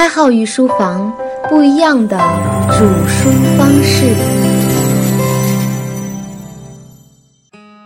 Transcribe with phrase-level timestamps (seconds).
[0.00, 1.14] 开号御书房，
[1.50, 2.16] 不一样的
[2.70, 4.16] 煮书方式。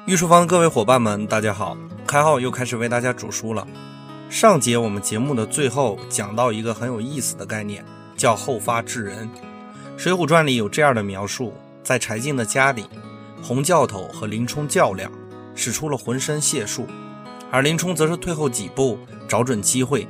[0.06, 1.76] 御书房的各位伙伴们，大家好！
[2.06, 3.66] 开号又开始为大家煮书了。
[4.30, 7.84] 上节我们节目的最后讲到一个很有意思的概念，
[8.16, 9.28] 叫后发制人。
[10.00, 11.52] 《水浒传》里有这样的描述：
[11.82, 12.84] 在柴进的家里，
[13.42, 15.10] 洪教头和林冲较量，
[15.56, 16.86] 使出了浑身解数，
[17.50, 20.06] 而林冲则是退后几步，找准机会。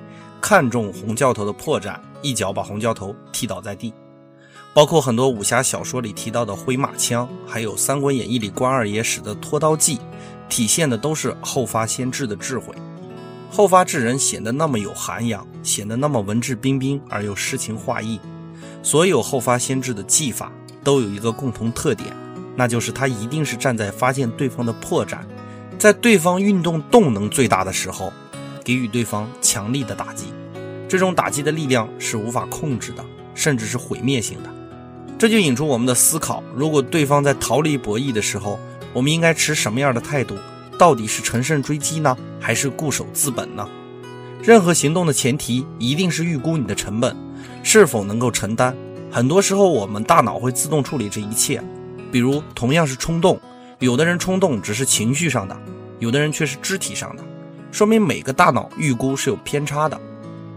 [0.46, 3.94] 看中洪教头的破绽，一脚把洪教头踢倒在地。
[4.74, 9.98] 包括很多武侠小说里提到的挥马枪，还有《三国演义》里关二爷使的拖刀计，
[10.50, 12.74] 体现的都是后发先至的智慧。
[13.50, 18.20] 后发制人显得那么有涵养，显得那么文质彬彬而又诗情画意。
[18.82, 22.14] 所有后发先至的技法都有一个共同特点，
[22.54, 25.20] 那就是他一定是站在发现对方的破绽，
[25.78, 28.12] 在对方运动动能最大的时候。
[28.64, 30.32] 给予对方强力的打击，
[30.88, 33.04] 这种打击的力量是无法控制的，
[33.34, 34.48] 甚至是毁灭性的。
[35.18, 38.58] 这就引出我们的思考：如果对方在逃离博弈的时候，
[38.92, 40.34] 我们应该持什么样的态度？
[40.78, 43.68] 到底是乘胜追击呢，还是固守自本呢？
[44.42, 47.16] 任何行动的前提一定是预估你的成本
[47.62, 48.76] 是否能够承担。
[49.10, 51.62] 很多时候，我们大脑会自动处理这一切。
[52.10, 53.40] 比如，同样是冲动，
[53.78, 55.56] 有的人冲动只是情绪上的，
[56.00, 57.24] 有的人却是肢体上的。
[57.74, 60.00] 说明每个大脑预估是有偏差的，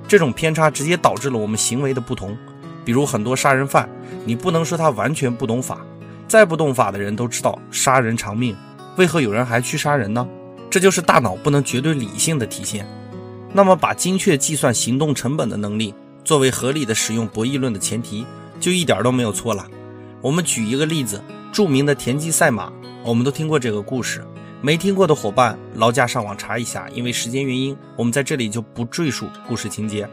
[0.08, 2.38] 这种偏差直接导致了我们行为的不同。
[2.86, 3.90] 比如很多杀人犯，
[4.24, 5.80] 你不能说他完全不懂法，
[6.28, 8.56] 再不懂法的人都知道杀人偿命，
[8.98, 10.28] 为何有人还去杀人呢？
[10.70, 12.88] 这就是大脑不能绝对理性的体现。
[13.52, 18.28] 那么，把精确计算行动成本的能力作为合理的使用博弈论的前提，
[18.60, 19.66] 就一点都没有错了。
[20.22, 21.20] 我们举一个例子，
[21.52, 22.72] 著名的田忌赛马，
[23.04, 24.24] 我们都听过这个故事。
[24.62, 26.88] 没听过的伙伴，劳驾上网查一下。
[26.94, 30.08] 因为时间原因，我们在这里就不赘述故事情节。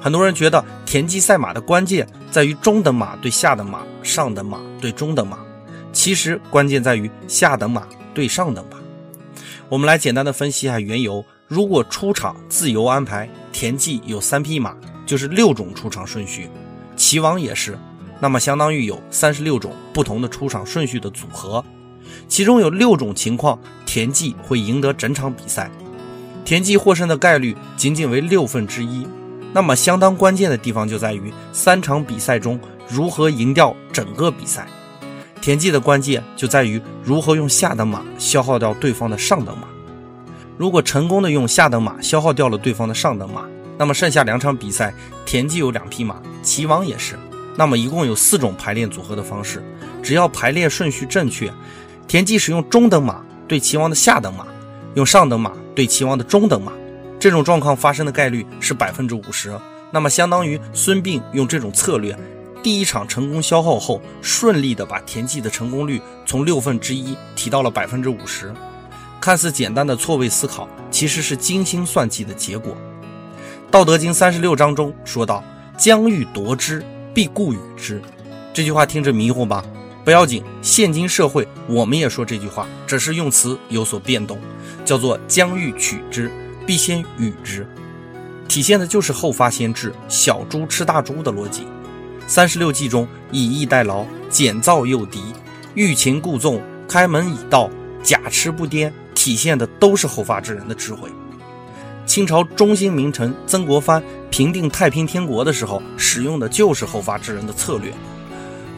[0.00, 5.38] 很多人觉得田忌赛马的关键在于中等马对下等马，上等马对中等马。
[5.92, 8.78] 其实关键在于下等马对上等马。
[9.68, 11.24] 我们来简单的分析一下缘由。
[11.48, 14.74] 如果出场自由安排，田忌有三匹马，
[15.04, 16.46] 就是六种出场顺序；
[16.96, 17.78] 齐王也是，
[18.20, 21.62] 那么相当于有三十六种不同的出场顺序的组合。
[22.28, 25.70] 其中有六种情况，田忌会赢得整场比赛，
[26.44, 29.06] 田忌获胜的概率仅仅为六分之一。
[29.52, 32.58] 那么相当关键的地方就在于三场比赛中
[32.88, 34.66] 如何赢掉整个比赛。
[35.42, 39.66] 田忌的关键就在于如何用下等马消耗掉对方的上等马。
[40.56, 43.44] 如果成功的用下等马消耗掉了对方的上等马，
[43.76, 44.94] 那么剩下两场比赛，
[45.26, 47.18] 田忌有两匹马，齐王也是。
[47.56, 49.62] 那么一共有四种排列组合的方式，
[50.02, 51.52] 只要排列顺序正确。
[52.12, 54.44] 田忌使用中等马对齐王的下等马，
[54.96, 56.70] 用上等马对齐王的中等马，
[57.18, 59.58] 这种状况发生的概率是百分之五十。
[59.90, 62.14] 那么相当于孙膑用这种策略，
[62.62, 68.52] 第一场成功消耗后，顺利的把田忌的成功率从六分之一提到了百分之五十。
[69.18, 72.76] 看似简单的错位思考，其实是精心算计的结果。
[73.70, 75.42] 道德经三十六章中说道
[75.78, 76.84] ：“将欲夺之，
[77.14, 78.02] 必固与之。”
[78.52, 79.64] 这句话听着迷糊吧？
[80.04, 84.36] 不要紧，现今社会我们也说这句话，只是用词有所变动，
[84.84, 86.28] 叫做“将欲取之，
[86.66, 87.64] 必先予之”，
[88.48, 91.66] 体现的就是后发先至、小猪吃大猪的逻辑。
[92.26, 95.22] 三十六计中以逸待劳、简造诱敌、
[95.74, 97.70] 欲擒故纵、开门以道、
[98.02, 101.08] 假痴不颠，体现的都是后发制人的智慧。
[102.06, 107.92] 清朝中兴名臣曾国藩平定太平天国的时候，使用的就是后发制人的策略。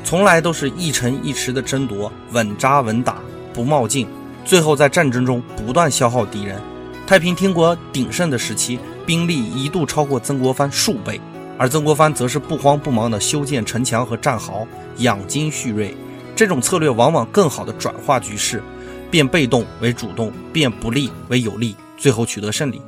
[0.05, 3.17] 从来都是一城一池的争夺，稳扎稳打，
[3.55, 4.07] 不冒进，
[4.45, 6.61] 最后在战争中不断消耗敌人。
[7.07, 11.19] 太平天国鼎盛的时期，兵力一度超过曾国藩数倍，
[11.59, 14.67] 而曾国藩则是不慌不忙地修建城墙和战壕，
[14.99, 15.97] 养精蓄锐。
[16.37, 18.63] 这种策略往往更好地转化局势，
[19.11, 22.83] 变被动为主动，变不利为有利，最后取得胜利。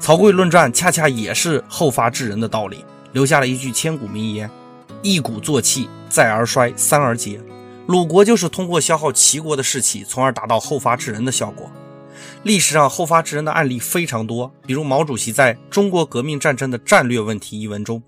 [0.00, 2.82] 曹刿论战恰恰也是后发制人的道理，
[3.12, 4.50] 留下了一句千古名言。
[5.04, 7.38] 一鼓作气，再而衰，三而竭。
[7.86, 11.70] 鲁国就是通过消耗齐国的士气，从而达到后发制人的效果。
[12.42, 18.02] 历史上后发制人的案例非常多，比如毛主席在中国革命战争的战略问题一文中，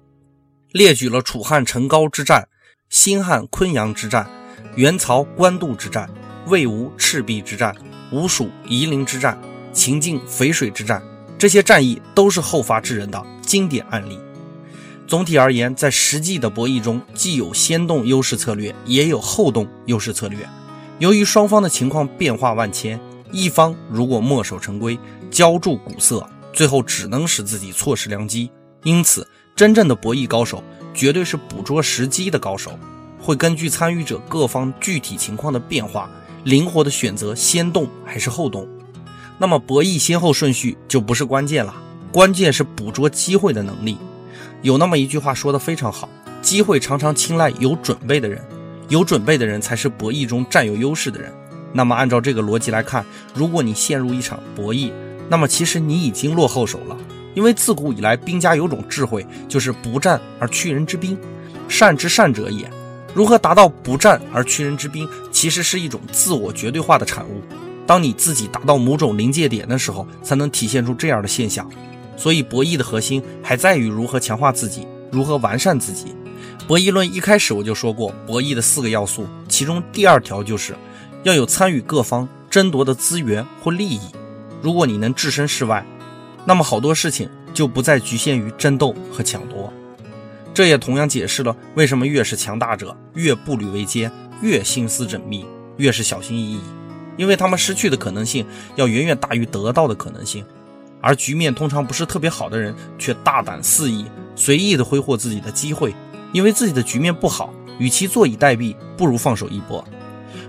[0.73, 2.49] 列举了楚汉成高之战、
[2.89, 4.27] 新汉昆阳之战、
[4.75, 6.09] 元曹官渡之战、
[6.47, 7.77] 魏吴赤壁之战、
[8.11, 9.39] 吴蜀夷陵之战、
[9.71, 11.03] 秦晋淝水之战，
[11.37, 14.19] 这些战役都是后发制人的经典案例。
[15.07, 20.39] 总体而言，在实际的博弈中，既有先动优势策略，也有后动优势策略。
[20.99, 22.99] 由于双方的情况变化万千，
[23.31, 24.99] 一方如果墨守成规、
[25.31, 28.51] 浇筑古色，最后只能使自己错失良机。
[28.83, 30.63] 因此，真正的博弈高手
[30.93, 32.77] 绝对是捕捉时机的高手，
[33.21, 36.11] 会根据参与者各方具体情况的变化，
[36.43, 38.67] 灵活的选择先动还是后动。
[39.39, 41.75] 那么博弈先后顺序就不是关键了，
[42.11, 43.99] 关键是捕捉机会的能力。
[44.67, 46.09] 有那么一句话说的非常好，
[46.43, 48.45] 机会常常青睐有准备的人，
[48.89, 51.33] 有准备的人才是博弈中占有优势的人。
[51.73, 54.91] 那么按照这个逻辑来看，如果你陷入一场博弈，
[55.29, 56.99] 那么其实你已经落后手了。
[57.37, 61.17] 因为自古以来，兵家有种智慧，就是不战而屈人之兵，
[61.69, 62.69] 善之善者也。
[63.15, 67.41] 如何达到不战而屈人之兵，其实是一种自我绝对化的产物。
[67.87, 71.71] 当你自己达到某种临界点的时候，才能体现出这样的现象。
[72.17, 76.15] 所以，博弈的核心还在于如何强化自己，如何完善自己。
[76.67, 80.75] 博弈论一开始我就说过，博弈的四个要素，其中第二条就是。
[81.23, 83.99] 要有参与各方争夺的资源或利益。
[84.63, 85.85] 如果你能置身事外，
[86.45, 89.73] 那么好多事情就不再局限于争斗和抢夺。
[90.55, 94.09] 这也同样解释了为什么越是强大者越步履维艰，
[94.41, 95.45] 越心思缜密，
[95.79, 96.61] 越是小心翼翼，
[97.17, 98.47] 因为他们失去的可能性
[98.77, 100.45] 要远远大于得到的可能性。
[101.01, 104.05] 而局面通常不是特别好的人，却大胆肆意、
[104.35, 105.95] 随意的挥霍自己的机会，
[106.33, 109.85] 因为自己的局面不好，与其坐以待毙，不如放手一搏。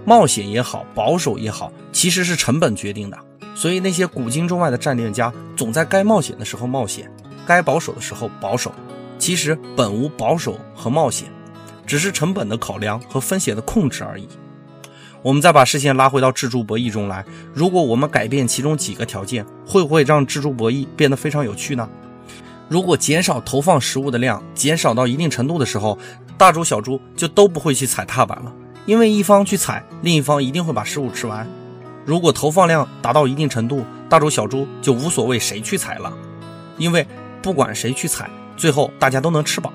[0.05, 3.17] 冒险也好，保守也好，其实是成本决定的。
[3.53, 7.11] 所以那些古今中外的战略家，总在该冒险的时候冒险，
[7.45, 8.71] 该保守的时候保守。
[9.19, 11.27] 其实本无保守和冒险，
[11.85, 14.27] 只是成本的考量和风险的控制而已。
[15.21, 21.87] 我们再把视线拉回到制猪博弈中来，如果我们改变其中几个条件，会不会让制猪博弈变得非常有趣呢？
[22.69, 25.97] 如果减少投放食物的量，减少到一定程度的时候，
[26.37, 28.53] 大猪小猪就都不会去踩踏板了。
[28.85, 31.47] 因为一方去踩，另一方一定会把食物吃完。
[32.05, 36.13] 如果投放量达到一定程度，大猪小猪就无所谓谁去踩了，
[36.77, 37.05] 因为
[37.41, 39.73] 不管谁去踩，最后大家都能吃饱。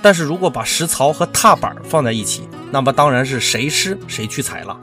[0.00, 4.78] 但是如果把食槽和踏板放在一起，那么当然是谁吃谁去踩了。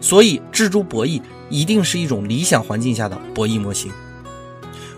[0.00, 3.92] 所以，蜘蛛博弈一定是一种理想环境下的博弈模型。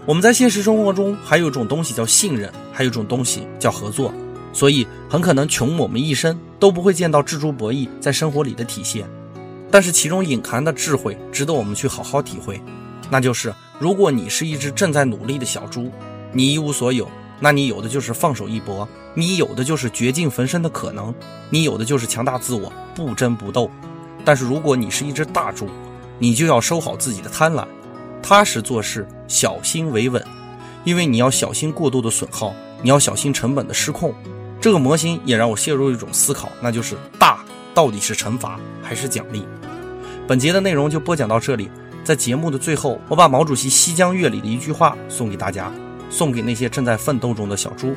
[0.04, 4.12] 我们在现实生活中还有一种东西叫信任，还有一种东西叫合作。
[4.52, 9.08] 所以很可能穷我们一生都不会见到蜘蛛博弈在生活里的体现，
[9.70, 12.60] 但是其中隐含的智慧值得我们去好好体会。
[13.10, 15.90] 那就是如果你是一只正在努力的小猪，
[16.32, 17.08] 你一无所有，
[17.44, 21.12] 那你有的就是放手一搏，你有的就是绝境逢生的可能，
[21.50, 23.68] 你有的就是强大自我，不争不斗。
[24.24, 25.68] 但是如果你是一只大猪，
[26.20, 27.66] 你就要收好自己的贪婪，
[28.22, 30.24] 踏实做事，小心维稳，
[30.84, 34.14] 因为你要小心过度的损耗，你要小心成本的失控。
[34.60, 37.44] 这个模型也让我陷入一种思考，那就是大
[37.74, 39.44] 到底是惩罚还是奖励？
[40.28, 41.68] 本节的内容就播讲到这里，
[42.04, 45.72] 在节目的最后，我把毛主席《西江月》里的一句话送给大家，
[46.12, 47.94] 送给那些正在奋斗中的小猪，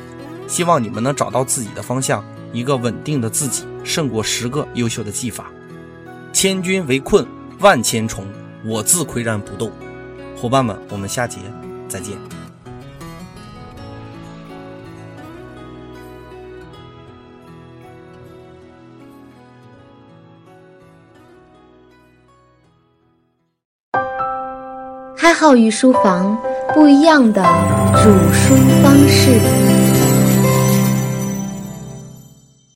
[0.48, 5.52] 希望你们能找到自己的方向，一个稳定的自己胜过十个优秀的技法。
[6.32, 7.26] 千军围困
[7.60, 8.26] 万千重，
[8.64, 9.70] 我自岿然不动。
[10.34, 11.38] 伙伴们，我们下节
[11.88, 12.16] 再见。
[25.16, 26.38] 开号御书房，
[26.74, 27.42] 不一样的
[28.02, 29.65] 煮书方式。